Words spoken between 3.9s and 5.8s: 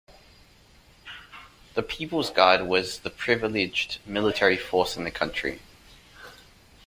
military force in the country.